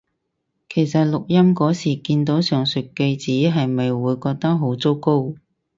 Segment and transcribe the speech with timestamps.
[0.67, 5.35] 其實錄音嗰時見到上述句子係咪會覺得好糟糕？